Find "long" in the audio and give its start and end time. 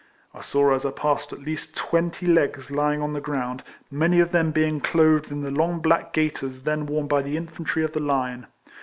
5.51-5.77